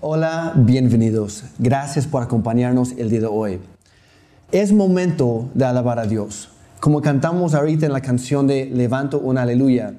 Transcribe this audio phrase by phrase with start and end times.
[0.00, 1.42] Hola, bienvenidos.
[1.58, 3.58] Gracias por acompañarnos el día de hoy.
[4.52, 6.50] Es momento de alabar a Dios.
[6.78, 9.94] Como cantamos ahorita en la canción de Levanto una aleluya.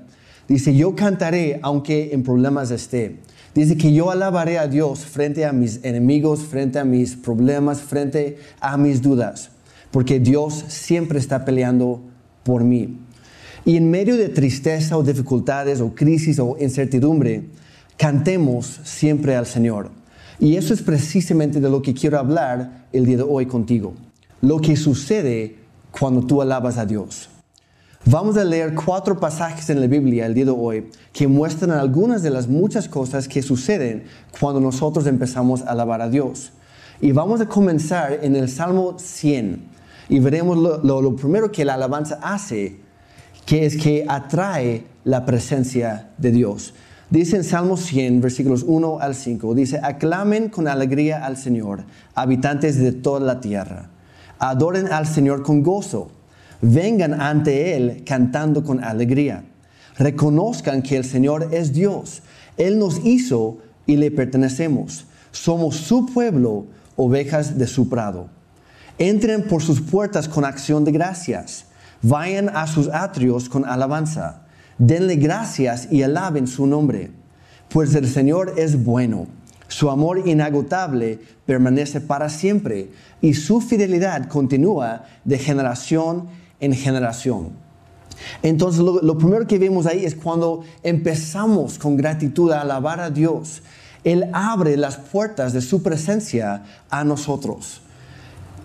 [0.48, 3.18] Dice, yo cantaré aunque en problemas esté.
[3.54, 8.38] Dice que yo alabaré a Dios frente a mis enemigos, frente a mis problemas, frente
[8.62, 9.50] a mis dudas.
[9.92, 12.00] Porque Dios siempre está peleando
[12.44, 13.00] por mí.
[13.66, 17.50] Y en medio de tristeza o dificultades o crisis o incertidumbre,
[18.00, 19.92] cantemos siempre al Señor.
[20.40, 23.94] Y eso es precisamente de lo que quiero hablar el día de hoy contigo.
[24.40, 25.58] Lo que sucede
[25.92, 27.30] cuando tú alabas a Dios.
[28.06, 32.24] Vamos a leer cuatro pasajes en la Biblia el día de hoy que muestran algunas
[32.24, 34.06] de las muchas cosas que suceden
[34.40, 36.54] cuando nosotros empezamos a alabar a Dios.
[37.02, 39.62] Y vamos a comenzar en el Salmo 100
[40.08, 42.78] y veremos lo, lo primero que la alabanza hace,
[43.46, 46.74] que es que atrae la presencia de Dios.
[47.10, 52.78] Dice en Salmo 100, versículos 1 al 5, dice, aclamen con alegría al Señor, habitantes
[52.78, 53.90] de toda la tierra.
[54.38, 56.12] Adoren al Señor con gozo.
[56.62, 59.44] Vengan ante Él cantando con alegría.
[59.98, 62.22] Reconozcan que el Señor es Dios.
[62.58, 63.58] Él nos hizo
[63.88, 65.06] y le pertenecemos.
[65.32, 68.30] Somos su pueblo, ovejas de su prado.
[69.00, 71.66] Entren por sus puertas con acción de gracias.
[72.04, 74.44] Vayan a sus atrios con alabanza
[74.80, 77.12] denle gracias y alaben su nombre,
[77.70, 79.28] pues el Señor es bueno.
[79.68, 82.90] Su amor inagotable permanece para siempre
[83.22, 86.28] y su fidelidad continúa de generación
[86.60, 87.52] en generación.
[88.42, 93.62] Entonces lo, primero que vemos ahí es cuando empezamos con gratitud a alabar a Dios.
[94.04, 97.82] Él abre las puertas de su presencia a nosotros.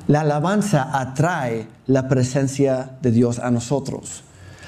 [0.06, 4.24] La alabanza atrae la presencia de Dios a nosotros.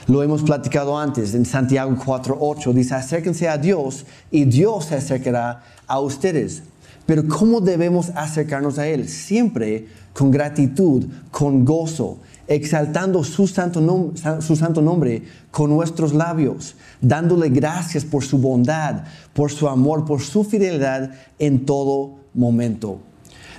[0.09, 2.73] Lo hemos platicado antes en Santiago 4.8.
[2.73, 6.63] Dice, acérquense a Dios y Dios se acercará a ustedes.
[7.07, 9.09] Pero ¿cómo debemos acercarnos a Él?
[9.09, 17.49] Siempre con gratitud, con gozo, exaltando su santo, su santo nombre con nuestros labios, dándole
[17.49, 23.01] gracias por su bondad, por su amor, por su fidelidad en todo momento.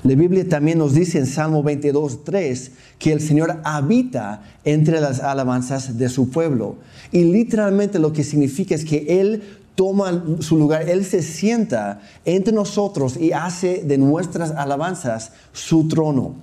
[0.03, 5.21] La Biblia también nos dice en Salmo 22, 3 que el Señor habita entre las
[5.21, 6.75] alabanzas de su pueblo.
[7.11, 9.43] Y literalmente lo que significa es que Él
[9.75, 16.35] toma su lugar, Él se sienta entre nosotros y hace de nuestras alabanzas su trono.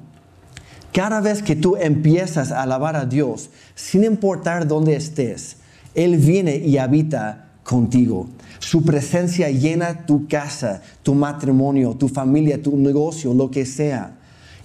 [0.93, 5.57] Cada vez que tú empiezas a alabar a Dios, sin importar dónde estés,
[5.95, 8.29] Él viene y habita contigo.
[8.65, 14.17] Su presencia llena tu casa, tu matrimonio, tu familia, tu negocio, lo que sea.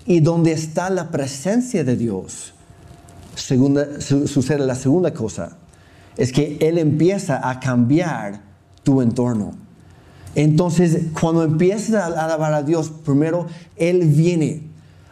[0.05, 2.53] Y donde está la presencia de Dios,
[3.35, 5.57] sucede la segunda cosa,
[6.15, 8.39] es que Él empieza a cambiar
[8.83, 9.51] tu entorno.
[10.33, 14.63] Entonces, cuando empiezas a alabar a Dios, primero Él viene,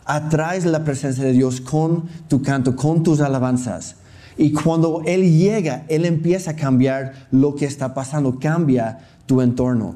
[0.05, 3.97] atraes la presencia de Dios con tu canto, con tus alabanzas.
[4.37, 9.95] Y cuando Él llega, Él empieza a cambiar lo que está pasando, cambia tu entorno.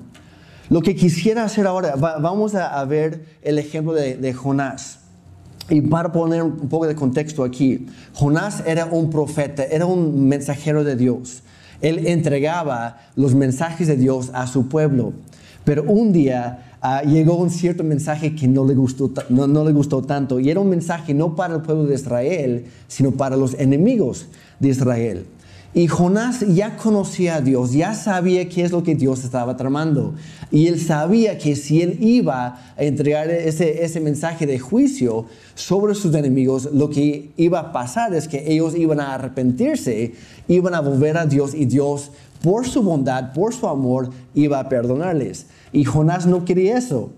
[0.69, 4.99] Lo que quisiera hacer ahora, vamos a, ver el ejemplo de, Jonás.
[5.69, 10.83] Y para poner un poco de contexto aquí, Jonás era un profeta, era un mensajero
[10.83, 11.43] de Dios.
[11.81, 15.13] Él entregaba los mensajes de Dios a su pueblo.
[15.65, 19.71] Pero un día Ah, llegó un cierto mensaje que no le, gustó, no, no le
[19.71, 20.39] gustó tanto.
[20.39, 24.25] Y era un mensaje no para el pueblo de Israel, sino para los enemigos
[24.59, 25.25] de Israel.
[25.73, 30.15] Y Jonás ya conocía a Dios, ya sabía qué es lo que Dios estaba tramando.
[30.49, 35.95] Y él sabía que si él iba a entregar ese, ese mensaje de juicio sobre
[35.95, 40.13] sus enemigos, lo que iba a pasar es que ellos iban a arrepentirse,
[40.49, 42.11] iban a volver a Dios y Dios,
[42.41, 45.45] por su bondad, por su amor, iba a perdonarles.
[45.71, 47.11] Y Jonás no quería eso.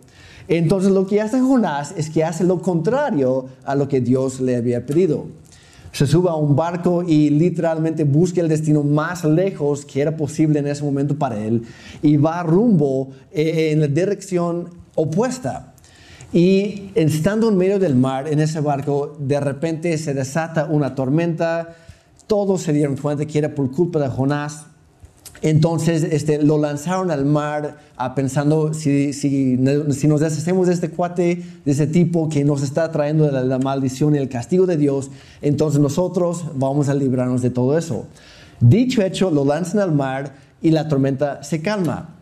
[0.48, 4.56] Entonces lo que hace Jonás es que hace lo contrario a lo que Dios le
[4.56, 5.28] había pedido.
[5.94, 10.60] Se sube a un barco y literalmente busca el destino más lejos que era posible
[10.60, 11.64] en ese momento para él
[12.02, 15.74] y va rumbo eh, en la dirección opuesta.
[16.34, 21.76] Y estando en medio del mar, en ese barco, de repente se desata una tormenta.
[22.26, 24.66] Todos se dieron cuenta que era por culpa de Jonás.
[25.44, 31.44] Entonces este, lo lanzaron al mar ah, pensando si, si, nos deshacemos de este cuate,
[31.66, 35.12] de ese tipo que nos está trayendo la, la, maldición y el castigo de Dios,
[35.42, 38.08] entonces nosotros vamos a librarnos de todo eso.
[38.62, 42.16] Dicho hecho, lo lanzan al mar y la tormenta se calma.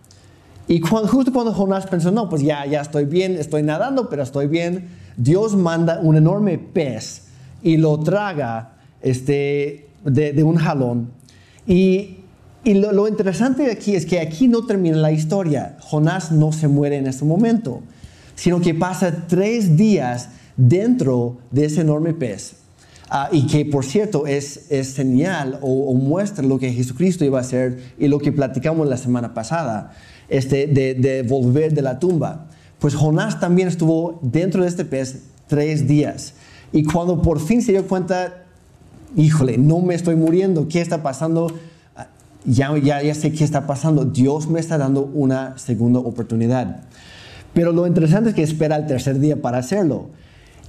[0.68, 4.48] Y justo cuando Jonás pensó, no, pues ya, ya estoy bien, estoy nadando, pero estoy
[4.48, 7.28] bien, Dios manda un enorme pez
[7.62, 11.12] y lo traga este, de, de un jalón.
[11.68, 12.21] Y
[12.64, 15.78] y lo, interesante aquí es que aquí no termina la historia.
[15.80, 17.82] Jonás no se muere en ese momento,
[18.36, 22.54] sino que pasa tres días dentro de ese enorme pez.
[23.10, 27.42] Ah, y que por cierto es, es señal o, muestra lo que Jesucristo iba a
[27.42, 29.94] hacer y lo que platicamos la semana pasada,
[30.30, 32.48] este, de, de volver de la tumba.
[32.80, 36.36] Pues Jonás también estuvo dentro de este pez tres días.
[36.72, 38.44] Y cuando por fin se dio cuenta,
[39.18, 41.52] híjole, no me estoy muriendo, ¿qué está pasando?
[42.46, 44.06] Ya, ya, ya sé qué está pasando.
[44.06, 46.82] Dios me está dando una segunda oportunidad.
[47.54, 50.10] Pero lo interesante es que espera el tercer día para hacerlo.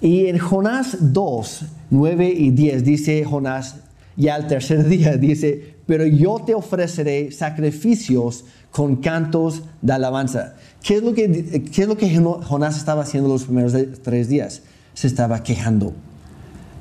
[0.00, 3.76] Y en Jonás 2, 9 y 10 dice Jonás,
[4.16, 10.54] ya el tercer día dice, pero yo te ofreceré sacrificios con cantos de alabanza.
[10.82, 14.62] ¿Qué es lo que, qué es lo que Jonás estaba haciendo los primeros tres días?
[14.94, 15.94] Se estaba quejando.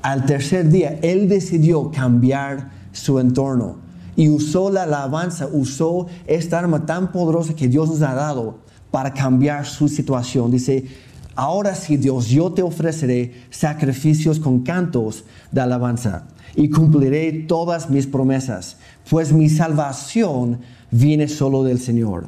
[0.01, 3.77] Al tercer día, él decidió cambiar su entorno
[4.21, 8.59] y usó la alabanza, usó esta arma tan poderosa que Dios nos ha dado
[8.91, 10.51] para cambiar su situación.
[10.51, 10.85] Dice,
[11.33, 18.05] Ahora sí, Dios, yo te ofreceré sacrificios con cantos de alabanza y cumpliré todas mis
[18.05, 18.77] promesas,
[19.09, 20.59] pues mi salvación
[20.91, 22.27] viene solo del Señor.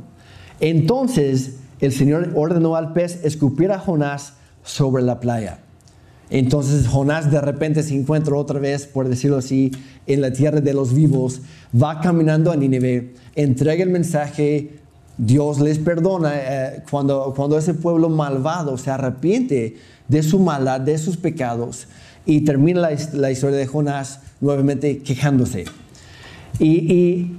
[0.62, 5.60] Entonces el Señor ordenó al pez escupir a Jonás sobre la playa.
[6.30, 9.72] Entonces Jonás de repente se encuentra otra vez, por decirlo así,
[10.08, 11.42] en la tierra de los vivos,
[11.80, 14.84] va caminando a Nínive, entrega el mensaje
[15.18, 19.78] Dios les perdona eh, cuando, cuando ese pueblo malvado se arrepiente
[20.08, 21.88] de su maldad, de sus pecados,
[22.26, 25.66] y termina la, historia de Jonás nuevamente quejándose.
[26.60, 27.38] Y,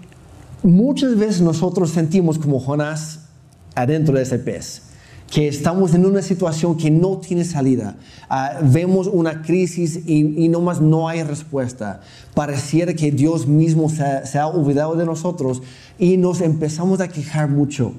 [0.63, 3.27] muchas veces nosotros sentimos como Jonás
[3.75, 4.84] adentro de ese pez
[5.31, 7.97] que estamos en una situación que no tiene salida.
[8.29, 12.03] Ah, vemos una crisis y, y nomás no hay respuesta.
[12.35, 15.63] Pareciera que Dios mismo se, se ha olvidado de nosotros
[15.99, 17.95] y nos empezamos a quejar mucho.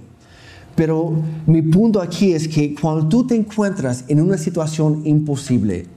[0.75, 1.13] Pero
[1.45, 5.88] mi punto aquí es que cuando tú te encuentras en una situación imposible,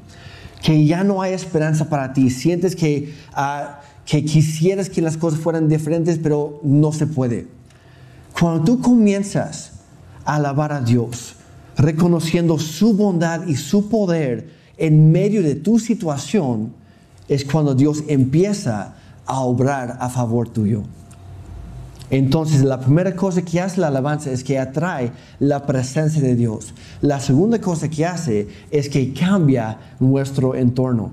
[0.62, 5.40] que ya no hay esperanza para ti, sientes que, ah, que quisieras que las cosas
[5.40, 7.46] fueran diferentes, pero no se puede.
[8.38, 9.77] Cuando tú comienzas
[10.28, 11.34] alabar a Dios,
[11.76, 16.72] reconociendo su bondad y su poder en medio de tu situación,
[17.28, 18.94] es cuando Dios empieza
[19.24, 20.82] a obrar a favor tuyo.
[22.10, 26.74] Entonces, la primera cosa que hace la alabanza es que atrae la presencia de Dios.
[27.00, 31.12] La segunda cosa que hace es que cambia nuestro entorno.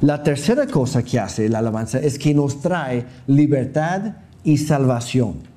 [0.00, 5.51] La tercera cosa que hace la alabanza es que nos trae libertad y salvación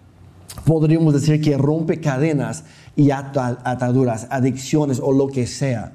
[0.64, 2.64] podríamos decir que rompe cadenas
[2.96, 5.94] y ataduras, adicciones o lo que sea.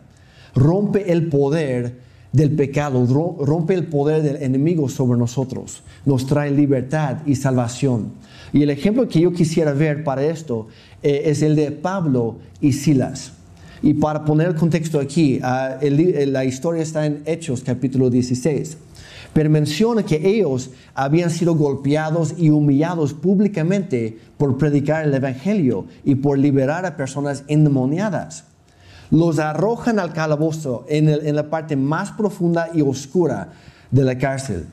[0.55, 1.99] Rompe el poder
[2.33, 3.05] del pecado,
[3.41, 5.83] rompe el poder del enemigo sobre nosotros.
[6.05, 8.13] Nos trae libertad y salvación.
[8.53, 10.69] Y el ejemplo que yo quisiera ver para esto
[11.03, 13.33] eh, es el de Pablo y Silas.
[13.83, 18.77] Y para poner el contexto aquí, ah, la historia está en Hechos capítulo 16
[19.33, 26.17] pero menciona que ellos habían sido golpeados y humillados públicamente por predicar el Evangelio y
[26.17, 28.45] por liberar a personas endemoniadas.
[29.11, 33.53] Los arrojan al calabozo en, en la parte más profunda y oscura
[33.91, 34.67] de la cárcel.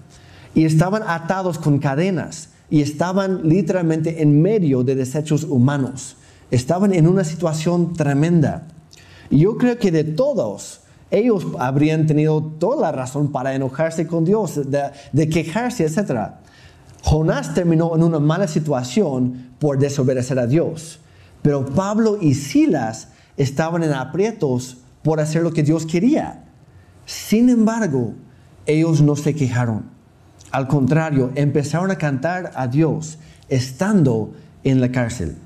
[0.54, 6.18] Y estaban atados con cadenas y estaban literalmente en medio de desechos humanos.
[6.52, 8.68] Estaban en una situación tremenda.
[9.30, 14.26] Y yo creo que de todos, ellos habrían tenido toda la razón para enojarse con
[14.26, 16.32] Dios, de, quejarse, etc.
[17.04, 21.00] Jonás terminó en una mala situación por desobedecer a Dios,
[21.42, 26.44] pero Pablo y Silas estaban en aprietos por hacer lo que Dios quería.
[27.06, 28.14] Sin embargo,
[28.66, 29.86] ellos no se quejaron.
[30.52, 34.34] Al contrario, empezaron a cantar a Dios estando
[34.64, 35.38] en la cárcel.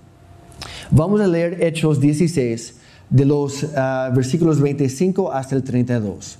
[0.90, 2.81] Vamos a leer Hechos 16,
[3.12, 6.40] de los ah, versículos 25 hasta el 32.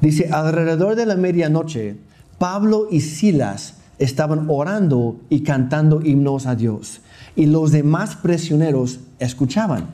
[0.00, 1.96] Dice, alrededor de la medianoche,
[2.38, 7.00] Pablo y Silas estaban orando y cantando himnos a Dios,
[7.36, 9.88] y los demás prisioneros escuchaban.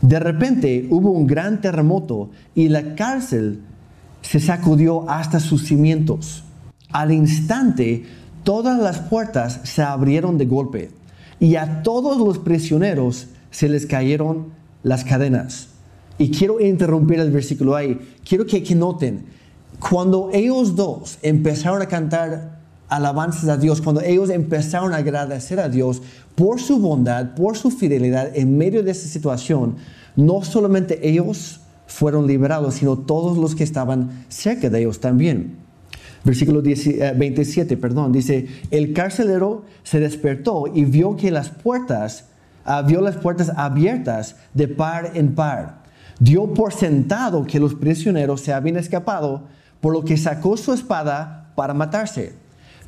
[0.00, 3.60] De repente hubo un gran terremoto y la cárcel
[4.22, 6.44] se sacudió hasta sus cimientos.
[6.92, 8.04] Al instante,
[8.44, 10.90] todas las puertas se abrieron de golpe
[11.40, 14.55] y a todos los prisioneros se les cayeron
[14.86, 15.66] las cadenas.
[16.16, 17.98] Y quiero interrumpir el versículo ahí.
[18.26, 19.24] Quiero que, noten,
[19.80, 25.68] cuando ellos dos empezaron a cantar alabanzas a Dios, cuando ellos empezaron a agradecer a
[25.68, 26.02] Dios
[26.36, 29.74] por su bondad, por su fidelidad en medio de esa situación,
[30.14, 35.56] no solamente ellos fueron liberados, sino todos los que estaban cerca de ellos también.
[36.24, 42.26] Versículo 27, eh, perdón, dice, el carcelero se despertó y vio que las puertas,
[42.66, 45.82] ah, vio las puertas abiertas de par en par.
[46.18, 49.44] Dio por sentado que los prisioneros se habían escapado,
[49.80, 52.34] por lo que sacó su espada para matarse.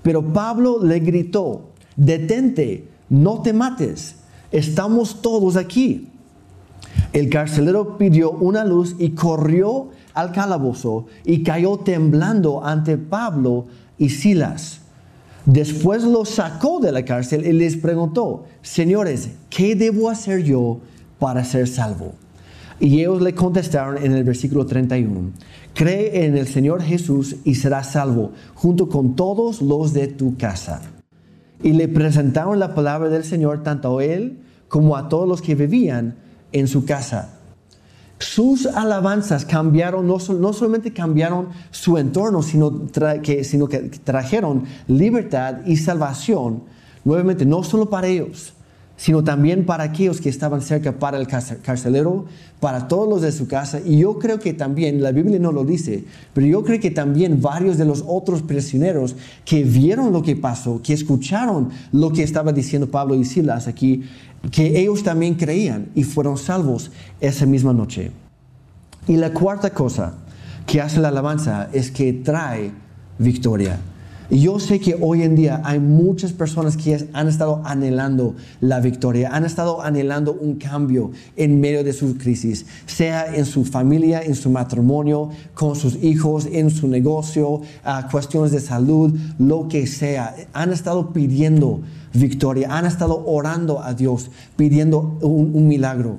[0.02, 4.16] Pero Pablo le gritó, detente, no te mates,
[4.52, 6.10] estamos todos aquí.
[7.12, 13.66] El carcelero pidió una luz y corrió al calabozo y cayó temblando ante Pablo
[13.98, 14.80] y Silas.
[15.48, 20.80] Después los sacó de la cárcel y les preguntó, señores, ¿qué debo hacer yo
[21.18, 22.12] para ser salvo?
[22.78, 25.30] Y ellos le contestaron en el versículo 31,
[25.72, 30.82] cree en el Señor Jesús y serás salvo, junto con todos los de tu casa.
[31.62, 35.54] Y le presentaron la palabra del Señor tanto a él como a todos los que
[35.54, 36.16] vivían
[36.52, 37.37] en su casa
[38.18, 42.86] sus alabanzas cambiaron, no, solamente cambiaron su entorno, sino,
[43.22, 46.62] que, sino que trajeron libertad y salvación,
[47.04, 48.54] nuevamente, no solo para ellos,
[48.98, 52.26] sino también para aquellos que estaban cerca, para el carcelero,
[52.58, 53.80] para todos los de su casa.
[53.84, 57.40] Y yo creo que también, la Biblia no lo dice, pero yo creo que también
[57.40, 62.52] varios de los otros prisioneros que vieron lo que pasó, que escucharon lo que estaba
[62.52, 64.02] diciendo Pablo y Silas aquí,
[64.50, 66.90] que ellos también creían y fueron salvos
[67.20, 68.12] esa misma noche.
[69.06, 70.14] Y la cuarta cosa
[70.66, 72.70] que hace la alabanza es que trae
[73.18, 73.78] victoria.
[74.30, 79.30] Yo sé que hoy en día hay muchas personas que han estado anhelando la victoria,
[79.32, 84.34] han estado anhelando un cambio en medio de su crisis, sea en su familia, en
[84.34, 87.62] su matrimonio, con sus hijos, en su negocio,
[88.10, 90.36] cuestiones de salud, lo que sea.
[90.52, 91.80] Han estado pidiendo
[92.12, 96.18] victoria, han estado orando a Dios, pidiendo un, milagro.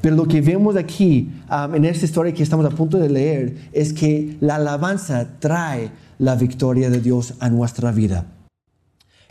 [0.00, 3.56] Pero lo que vemos aquí um, en esta historia que estamos a punto de leer
[3.72, 8.26] es que la alabanza trae la victoria de Dios a nuestra vida.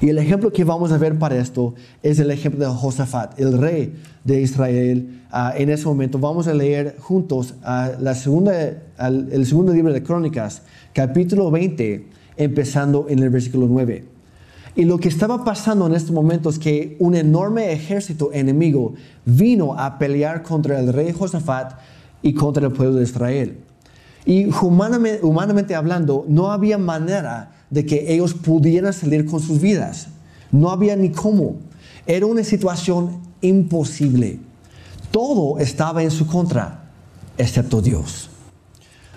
[0.02, 1.74] Y el ejemplo que vamos a ver para esto
[2.04, 3.94] es el ejemplo de Josafat, el rey
[4.26, 5.22] de Israel.
[5.32, 8.54] Ah, en ese momento vamos a leer juntos ah, la segunda,
[9.00, 14.04] el segundo libro de Crónicas, capítulo 20, empezando en el versículo 9.
[14.76, 19.80] Y lo que estaba pasando en este momento es que un enorme ejército enemigo vino
[19.80, 21.80] a pelear contra el rey Josafat
[22.22, 23.58] y contra el pueblo de Israel.
[24.26, 30.08] Y humanamente, hablando, no había manera de que ellos pudieran salir con sus vidas.
[30.52, 31.58] No había ni cómo.
[32.08, 34.40] Era una situación imposible.
[35.12, 36.90] Todo estaba en su contra,
[37.38, 38.32] excepto Dios.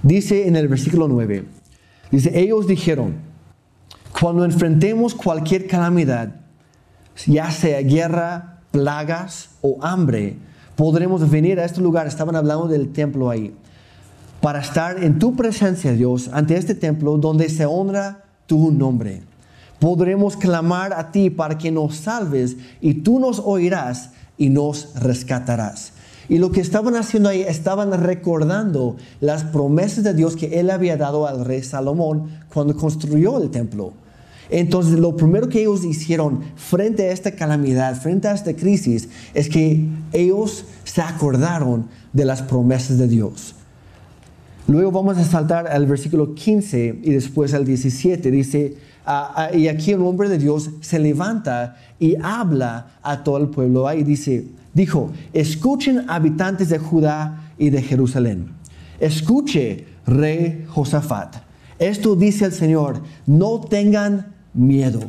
[0.02, 1.46] Dice en el versículo 9,
[2.10, 3.14] dice, ellos dijeron,
[4.20, 6.36] cuando enfrentemos cualquier calamidad,
[7.26, 10.36] ya sea guerra, plagas o hambre,
[10.76, 12.06] podremos venir a este lugar.
[12.06, 13.54] Estaban hablando del templo ahí
[14.40, 19.22] para estar en tu presencia, Dios, ante este templo donde se honra tu nombre.
[19.80, 25.92] Podremos clamar a ti para que nos salves y tú nos oirás y nos rescatarás.
[26.28, 30.96] Y lo que estaban haciendo ahí, estaban recordando las promesas de Dios que él había
[30.96, 33.92] dado al rey Salomón cuando construyó el templo.
[34.50, 39.48] Entonces, lo primero que ellos hicieron frente a esta calamidad, frente a esta crisis, es
[39.48, 43.54] que ellos se acordaron de las promesas de Dios.
[44.68, 48.30] Luego vamos a saltar al versículo 15 y después al 17.
[48.30, 48.76] Dice,
[49.54, 53.88] y aquí el hombre de Dios se levanta y habla a todo el pueblo.
[53.88, 54.44] Ahí dice,
[54.74, 58.48] dijo, escuchen habitantes de Judá y de Jerusalén.
[59.00, 61.36] Escuche, rey Josafat.
[61.78, 65.00] Esto dice el Señor, no tengan miedo.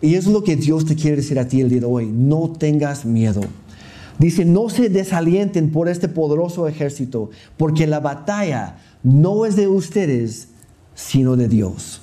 [0.00, 2.52] Y es lo que Dios te quiere decir a ti el día de hoy, no
[2.52, 3.40] tengas miedo.
[4.20, 10.48] Dice, no se desalienten por este poderoso ejército, porque la batalla no es de ustedes,
[10.94, 12.00] sino de Dios.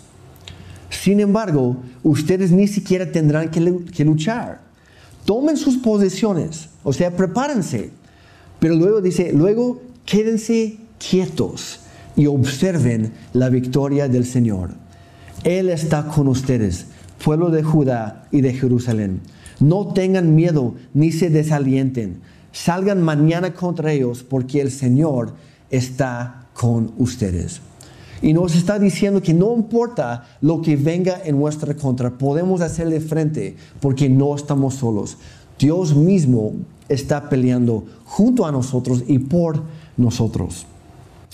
[0.89, 4.61] Sin embargo, ustedes ni siquiera tendrán que, luchar.
[5.25, 7.91] Tomen sus posiciones, o sea, prepárense.
[8.59, 11.81] Pero luego dice, luego quédense quietos
[12.15, 14.71] y observen la victoria del Señor.
[15.43, 16.87] Él está con ustedes,
[17.23, 19.21] pueblo de Judá y de Jerusalén.
[19.59, 22.21] No tengan miedo ni se desalienten.
[22.51, 25.35] Salgan mañana contra ellos porque el Señor
[25.69, 27.61] está con ustedes.
[28.21, 32.99] Y nos está diciendo que no importa lo que venga en nuestra contra, podemos hacerle
[32.99, 35.17] frente porque no estamos solos.
[35.59, 36.53] Dios mismo
[36.89, 39.61] está peleando junto a nosotros y por
[39.97, 40.65] nosotros.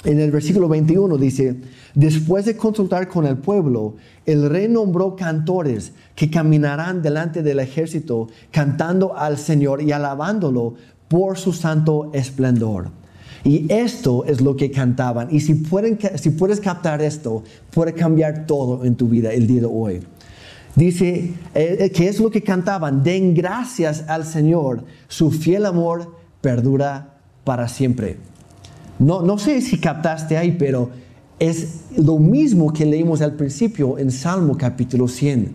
[0.04, 1.56] En el versículo 21 dice,
[1.96, 8.28] después de consultar con el pueblo, el rey nombró cantores que caminarán delante del ejército
[8.52, 10.74] cantando al Señor y alabándolo
[11.08, 13.03] por su santo esplendor.
[13.44, 15.28] Y esto es lo que cantaban.
[15.30, 20.00] Y si, puedes captar esto, puede cambiar todo en tu vida el día de hoy.
[20.76, 23.04] Dice eh, que es lo que cantaban.
[23.04, 24.86] Den gracias al Señor.
[25.08, 28.18] Su fiel amor perdura para siempre.
[28.98, 30.90] No, no sé si captaste ahí, pero
[31.40, 35.54] es lo mismo que leímos al principio en Salmo capítulo 100.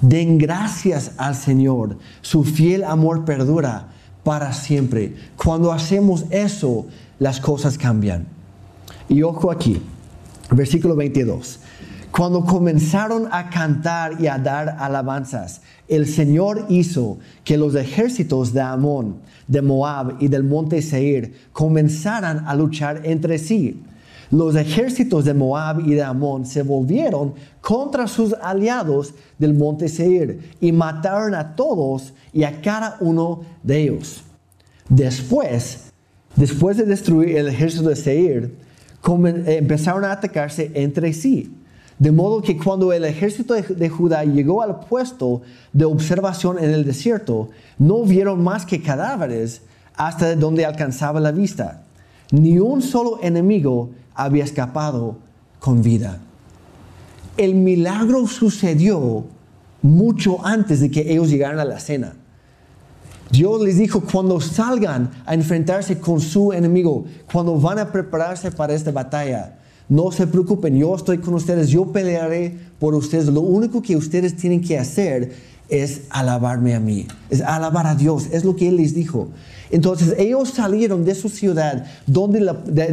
[0.00, 1.98] Den gracias al Señor.
[2.22, 3.88] Su fiel amor perdura
[4.24, 5.14] para siempre.
[5.36, 6.86] Cuando hacemos eso,
[7.20, 8.26] las cosas cambian.
[9.08, 9.80] Y ojo aquí,
[10.50, 11.60] versículo 22.
[12.10, 18.60] Cuando comenzaron a cantar y a dar alabanzas, el Señor hizo que los ejércitos de
[18.60, 23.80] Amón, de Moab y del monte Seir comenzaran a luchar entre sí.
[24.32, 30.52] Los ejércitos de Moab y de Amón se volvieron contra sus aliados del monte Seir
[30.60, 34.22] y mataron a todos y a cada uno de ellos.
[34.88, 35.89] Después,
[36.36, 38.56] después de destruir el ejército de Seir,
[39.46, 41.52] empezaron a atacarse entre sí.
[41.98, 45.42] De modo que cuando el ejército de, Judá llegó al puesto
[45.74, 49.62] de observación en el desierto, no vieron más que cadáveres
[49.96, 51.82] hasta donde alcanzaba la vista.
[52.30, 55.18] Ni un solo enemigo había escapado
[55.58, 56.20] con vida.
[57.36, 59.26] El milagro sucedió
[59.82, 62.14] mucho antes de que ellos llegaran a la cena.
[63.30, 68.74] Dios les dijo, cuando salgan a enfrentarse con su enemigo, cuando van a prepararse para
[68.74, 69.56] esta batalla,
[69.88, 73.26] no se preocupen, yo estoy con ustedes, yo pelearé por ustedes.
[73.26, 75.32] Lo único que ustedes tienen que hacer
[75.68, 79.28] es alabarme a mí, es alabar a Dios, es lo que Él les dijo.
[79.70, 82.40] Entonces ellos salieron de su ciudad donde,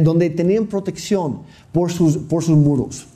[0.00, 1.40] donde tenían protección
[1.72, 3.06] por sus, por sus muros.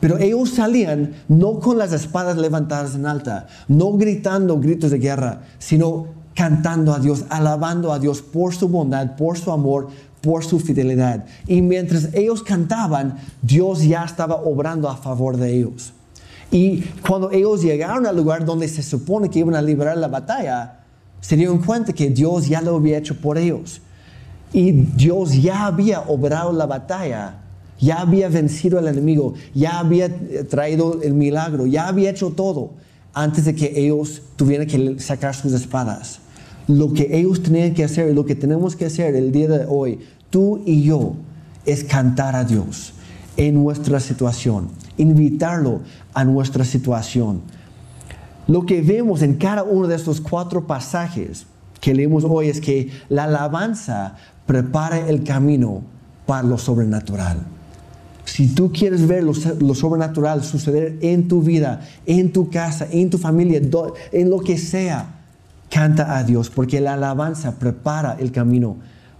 [0.00, 5.42] Pero ellos salían no con las espadas levantadas en alta, no gritando gritos de guerra,
[5.58, 9.88] sino cantando a Dios, alabando a Dios por su bondad, por su amor,
[10.20, 11.26] por su fidelidad.
[11.48, 15.92] Y mientras ellos cantaban, Dios ya estaba obrando a favor de ellos.
[16.52, 20.78] Y cuando ellos llegaron al lugar donde se supone que iban a liberar la batalla,
[21.20, 23.80] se dieron cuenta que Dios ya lo había hecho por ellos.
[24.52, 27.34] Y Dios ya había obrado la batalla,
[27.80, 30.08] ya había vencido al enemigo, ya había
[30.48, 32.74] traído el milagro, ya había hecho todo
[33.12, 36.20] antes de que ellos tuvieran que sacar sus espadas
[36.68, 40.00] lo que ellos tenían que hacer, lo que tenemos que hacer el día de hoy,
[40.30, 41.14] tú y yo,
[41.64, 42.92] es cantar a Dios
[43.36, 45.80] en nuestra situación, invitarlo
[46.14, 47.40] a nuestra situación.
[48.46, 51.46] Lo que vemos en cada uno de estos cuatro pasajes
[51.80, 55.82] que leemos hoy es que la alabanza prepara el camino
[56.26, 57.38] para lo sobrenatural.
[58.24, 63.16] Si tú quieres ver lo, sobrenatural suceder en tu vida, en tu casa, en tu
[63.16, 63.60] familia,
[64.12, 65.17] en lo que sea,
[65.70, 68.76] Canta a Dios porque la alabanza prepara el camino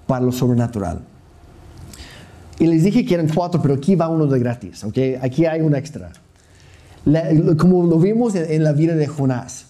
[0.06, 1.00] para lo sobrenatural.
[2.58, 4.98] Y les dije que eran cuatro, pero aquí va uno de gratis, ¿ok?
[5.22, 6.10] Aquí hay un extra.
[7.56, 9.66] como lo vimos en, la vida de Jonás,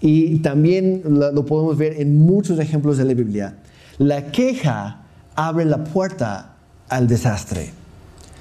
[0.00, 3.58] y también lo, podemos ver en muchos ejemplos de la Biblia,
[3.98, 5.02] la queja
[5.36, 6.56] abre la puerta
[6.88, 7.70] al desastre.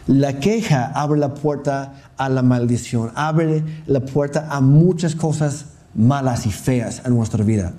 [0.08, 6.46] La queja abre la puerta a la maldición, abre la puerta a muchas cosas malas
[6.46, 7.74] y feas en nuestra vida.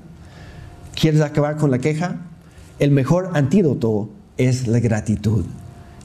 [0.94, 2.16] ¿Quieres acabar con la queja?
[2.78, 5.44] El mejor antídoto es la gratitud.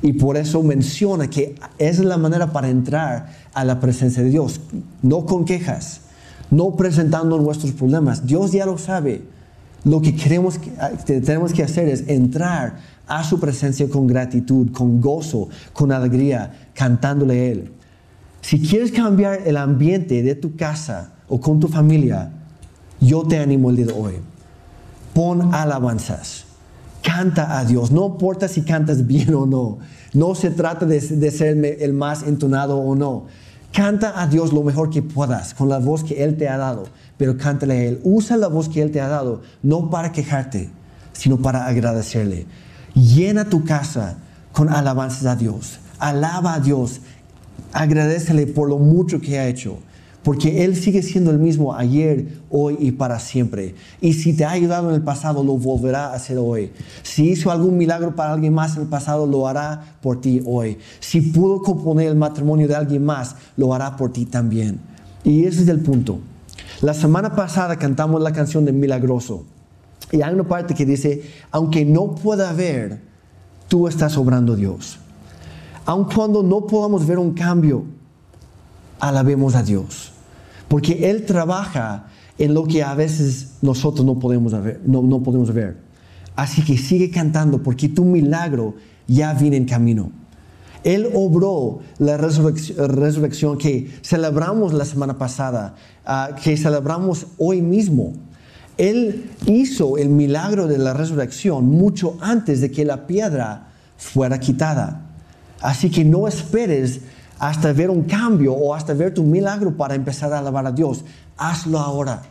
[0.01, 4.61] Y por eso menciona que es la manera para entrar a la presencia de Dios,
[5.01, 6.01] no con quejas,
[6.51, 8.25] no presentando nuestros problemas.
[8.25, 9.23] Dios ya lo sabe.
[9.83, 15.01] Lo que queremos que tenemos que hacer es entrar a su presencia con gratitud, con
[15.01, 17.71] gozo, con alegría, cantándole a Él.
[18.41, 22.31] Si quieres cambiar el ambiente de tu casa o con tu familia,
[22.99, 24.13] yo te animo el día de hoy
[25.17, 26.45] pon alabanzas.
[27.01, 27.89] Canta a Dios.
[27.89, 29.79] No importa si cantas bien o no.
[30.13, 33.25] No se trata de, ser el más entonado o no.
[33.73, 36.83] Canta a Dios lo mejor que puedas con la voz que Él te ha dado,
[37.17, 37.99] pero cántale a Él.
[38.03, 40.69] Usa la voz que Él te ha dado, no para quejarte,
[41.13, 42.45] sino para agradecerle.
[42.93, 44.17] Llena tu casa
[44.51, 45.79] con alabanzas a Dios.
[45.97, 47.01] Alaba a Dios.
[47.73, 49.79] Agradecele por lo mucho que ha hecho
[50.27, 53.75] porque Él sigue siendo el mismo ayer, hoy y para siempre.
[54.01, 56.73] Y si te ha ayudado en el pasado, lo volverá a hacer hoy.
[57.01, 60.79] Si hizo algún milagro para alguien más en el pasado, lo hará por ti hoy.
[60.99, 64.81] Si pudo componer el matrimonio de alguien más, lo hará por ti también.
[65.23, 66.19] Y ese es el punto.
[66.81, 69.45] La semana pasada cantamos la canción de Milagroso.
[70.11, 72.99] Y hay una parte que dice, aunque no pueda ver,
[73.69, 74.99] tú estás obrando Dios.
[75.85, 77.85] Aun cuando no podamos ver un cambio,
[78.99, 80.11] alabemos a Dios.
[80.67, 84.81] Porque Él trabaja en lo que a veces nosotros no podemos ver.
[84.85, 85.77] No, podemos ver.
[86.35, 88.75] Así que sigue cantando porque tu milagro
[89.07, 90.11] ya viene en camino.
[90.83, 95.75] Él obró la resurrección, que celebramos la semana pasada,
[96.05, 98.13] ah, que celebramos hoy mismo.
[98.77, 105.07] Él hizo el milagro de la resurrección mucho antes de que la piedra fuera quitada.
[105.59, 107.01] Así que no esperes
[107.39, 111.03] hasta ver un cambio o hasta ver tu milagro para empezar a alabar a Dios.
[111.37, 112.23] Hazlo ahora.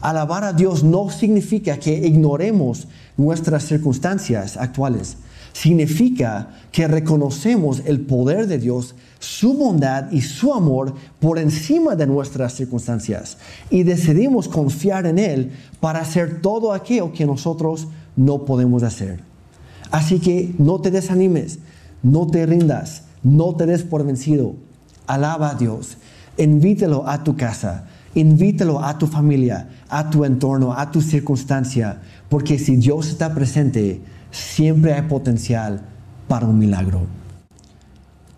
[0.00, 5.16] Alabar a Dios no significa que ignoremos nuestras circunstancias actuales.
[5.52, 12.06] Significa que reconocemos el poder de Dios, su bondad y su amor por encima de
[12.06, 13.38] nuestras circunstancias
[13.70, 19.20] y decidimos confiar en Él para hacer todo aquello que nosotros no podemos hacer.
[19.90, 21.58] Así que no te desanimes,
[22.02, 24.54] no te rindas, no te des por vencido.
[25.06, 25.98] Alaba a Dios,
[26.36, 32.58] invítelo a tu casa, invítelo a tu familia, a tu entorno, a tu circunstancia, porque
[32.58, 34.00] si Dios está presente,
[34.30, 35.82] siempre hay potencial
[36.28, 37.06] para un milagro.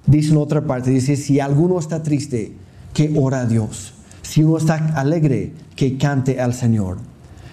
[0.07, 2.53] Dice en otra parte, dice, si alguno está triste,
[2.95, 3.95] que ora a Dios.
[4.23, 6.99] Si uno está alegre, que cante al Señor.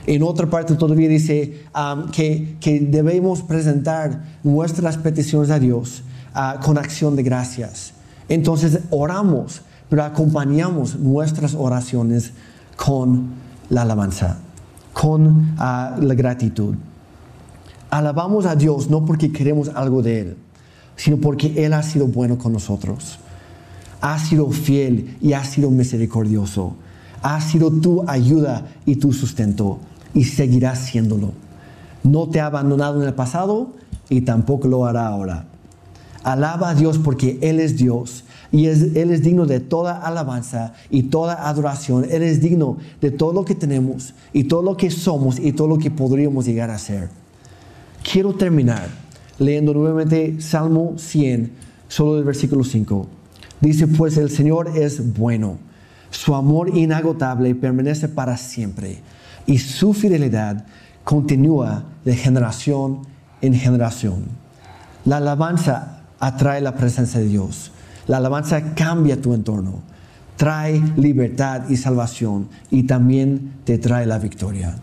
[0.07, 2.57] En otra parte todavía dice um, que,
[2.89, 6.03] debemos presentar nuestras peticiones a Dios
[6.35, 7.93] uh, con acción de gracias.
[8.27, 12.31] Entonces oramos, pero acompañamos nuestras oraciones
[12.75, 13.29] con
[13.69, 14.37] la alabanza,
[14.93, 16.75] con uh, la gratitud.
[17.89, 20.37] Alabamos a Dios no porque queremos algo de Él,
[20.95, 23.19] sino porque Él ha sido bueno con nosotros.
[24.01, 26.75] Ha sido fiel y ha sido misericordioso.
[27.21, 29.79] Ha sido tu ayuda y tu sustento
[30.13, 31.31] y seguirá siéndolo.
[32.03, 33.73] No te ha abandonado en el pasado
[34.09, 35.45] y tampoco lo hará ahora.
[36.25, 41.03] Alaba a Dios porque Él es Dios y Él es digno de toda alabanza y
[41.03, 42.07] toda adoración.
[42.09, 45.67] Él es digno de todo lo que tenemos y todo lo que somos y todo
[45.67, 47.09] lo que podríamos llegar a ser.
[48.11, 48.89] Quiero terminar
[49.37, 51.51] leyendo nuevamente Salmo 100,
[51.87, 53.05] solo del versículo 5.
[53.61, 55.59] Dice, pues el Señor es bueno,
[56.09, 58.97] su amor inagotable permanece para siempre
[59.45, 60.65] y su fidelidad
[61.03, 63.01] continúa de generación
[63.43, 64.25] en generación.
[65.05, 67.71] La alabanza atrae la presencia de Dios.
[68.07, 69.81] La alabanza cambia tu entorno,
[70.37, 74.75] trae libertad y salvación y también te trae la victoria.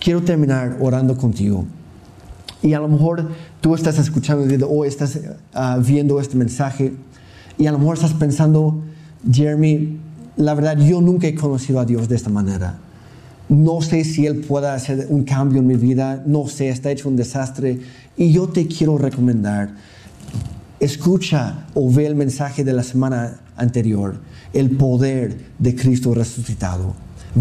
[0.00, 1.64] Quiero terminar orando contigo.
[2.62, 3.28] Y a lo mejor
[3.60, 5.18] tú estás escuchando o estás
[5.54, 6.92] ah, viendo este mensaje
[7.56, 8.82] y a lo mejor estás pensando,
[9.30, 9.98] Jeremy,
[10.36, 12.78] la verdad yo nunca he conocido a Dios de esta manera
[13.48, 17.08] no sé si Él pueda hacer un cambio en mi vida, no sé, está hecho
[17.08, 17.80] un desastre.
[18.16, 19.70] Y yo te quiero recomendar,
[20.80, 24.20] escucha o ve el mensaje de la semana anterior.
[24.52, 26.94] El poder de Cristo resucitado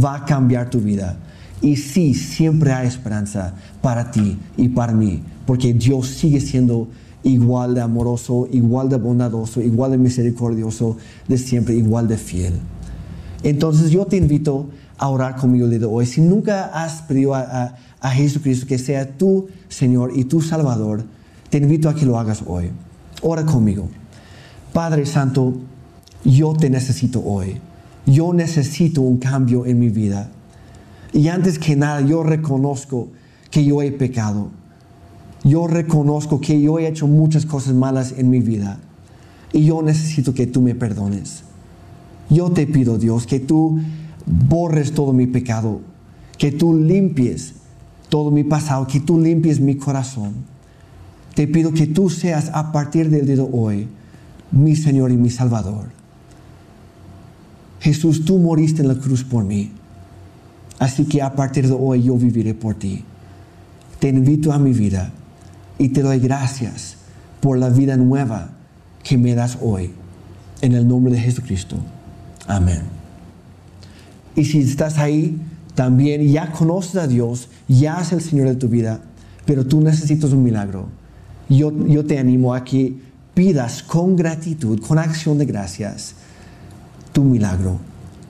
[0.03, 1.17] va a cambiar tu vida.
[1.61, 6.87] Y sí, siempre hay esperanza para ti y para mí, porque Dios sigue siendo
[7.23, 10.97] igual de amoroso, igual de bondadoso, igual de misericordioso,
[11.27, 12.53] de siempre, igual de fiel.
[13.43, 16.05] Entonces yo te invito a orar conmigo de hoy.
[16.05, 17.75] Si nunca has pedido a,
[18.13, 21.03] Jesucristo que sea tu Señor y tu Salvador,
[21.49, 22.71] te invito a que lo hagas hoy.
[23.21, 23.89] Ora conmigo.
[24.73, 25.55] Padre Santo,
[26.23, 27.59] yo te necesito hoy.
[28.05, 30.29] Yo necesito un cambio en mi vida.
[31.13, 33.09] Y antes que nada, yo reconozco
[33.49, 34.49] que yo he pecado.
[35.43, 38.79] Yo reconozco que yo he hecho muchas cosas malas en mi vida.
[39.53, 41.43] Y yo necesito que tú me perdones.
[42.29, 43.79] Yo te pido, Dios, que tú
[44.25, 45.81] borres todo mi pecado,
[46.37, 47.53] que tú limpies
[48.09, 50.33] todo mi pasado, que tú limpies mi corazón.
[51.37, 53.87] Te pido que tú seas a partir del día de hoy
[54.49, 55.85] mi Señor y mi Salvador.
[57.79, 59.71] Jesús, tú moriste en la cruz por mí.
[60.79, 63.03] Así que a partir de hoy yo viviré por ti.
[63.99, 65.11] Te invito a mi vida
[65.77, 66.95] y te doy gracias
[67.39, 68.49] por la vida nueva
[69.03, 69.91] que me das hoy.
[70.61, 71.77] En el nombre de Jesucristo.
[72.47, 72.81] Amén.
[74.35, 75.39] Y si estás ahí,
[75.75, 79.01] también ya conoces a Dios, ya es el Señor de tu vida,
[79.45, 80.89] pero tú necesitas un milagro.
[81.49, 81.71] Yo,
[82.05, 82.93] te animo a que
[83.33, 86.15] pidas con gratitud, con acción de gracias,
[87.13, 87.79] tu milagro,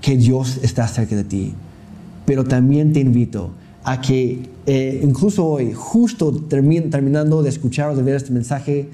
[0.01, 1.53] que Dios está cerca de ti.
[2.25, 3.51] Pero también te invito
[3.83, 8.89] a que eh, incluso hoy, justo terminando de escuchar o de ver este mensaje,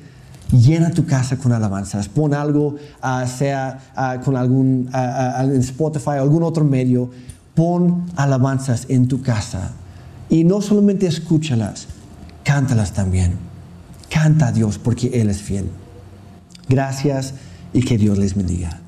[0.51, 6.21] llena tu casa con alabanzas, pon algo, ah, sea ah, con algún uh, Spotify o
[6.21, 7.09] algún otro medio,
[7.55, 9.71] pon alabanzas en tu casa.
[10.29, 11.87] Y no solamente escúchalas,
[12.43, 13.52] cántalas también.
[14.13, 15.65] Canta a Dios porque Él es fiel.
[16.69, 17.33] Gracias
[17.73, 18.82] y que Dios les bendiga.